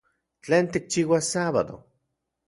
[0.43, 1.75] ¿Tlen tikchiuas sábado?